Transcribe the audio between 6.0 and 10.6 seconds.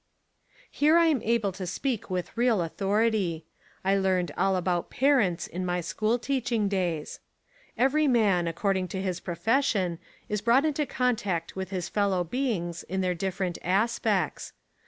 teaching days. Every man, according to his profession, is